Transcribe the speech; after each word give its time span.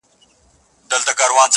پر 0.89 0.97
لکړه 1.07 1.27
رېږدېدلی- 1.27 1.49